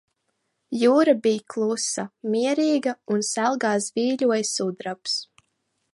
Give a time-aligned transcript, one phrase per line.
[0.83, 2.05] Jūra bij klusa,
[2.37, 5.21] mierīga un selgā zvīguļoja sudrabs.